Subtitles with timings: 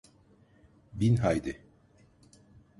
[0.93, 1.61] Bin haydi.